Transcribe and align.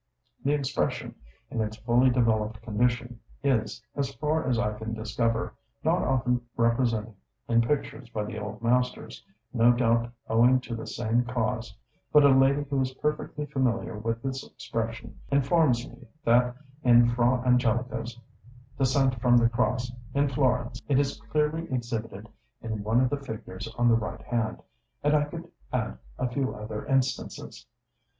The 0.43 0.53
expression, 0.55 1.13
in 1.51 1.61
its 1.61 1.77
fully 1.77 2.09
developed 2.09 2.59
condition, 2.63 3.19
is, 3.43 3.83
as 3.95 4.11
far 4.15 4.47
as 4.49 4.57
I 4.57 4.73
can 4.73 4.95
discover, 4.95 5.53
not 5.83 6.01
often 6.01 6.41
represented 6.57 7.13
in 7.47 7.61
pictures 7.61 8.09
by 8.09 8.23
the 8.23 8.39
old 8.39 8.63
masters, 8.63 9.23
no 9.53 9.71
doubt 9.71 10.11
owing 10.27 10.59
to 10.61 10.75
the 10.75 10.87
same 10.87 11.23
cause; 11.25 11.75
but 12.11 12.23
a 12.23 12.29
lady 12.29 12.63
who 12.67 12.81
is 12.81 12.95
perfectly 12.95 13.45
familiar 13.45 13.95
with 13.95 14.23
this 14.23 14.43
expression, 14.43 15.19
informs 15.29 15.87
me 15.87 16.07
that 16.25 16.55
in 16.81 17.07
Fra 17.11 17.39
Angelico's 17.45 18.19
'Descent 18.79 19.21
from 19.21 19.37
the 19.37 19.49
Cross' 19.49 19.91
in 20.15 20.27
Florence, 20.29 20.81
it 20.87 20.97
is 20.97 21.21
clearly 21.29 21.71
exhibited 21.71 22.27
in 22.63 22.83
one 22.83 23.01
of 23.01 23.11
the 23.11 23.17
figures 23.23 23.67
on 23.77 23.87
the 23.87 23.93
right 23.93 24.21
hand; 24.23 24.63
and 25.03 25.13
I 25.13 25.25
could 25.25 25.47
add 25.71 25.99
a 26.17 26.27
few 26.27 26.55
other 26.55 26.87
instances. 26.87 27.67